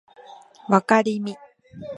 [0.67, 1.37] わかりみ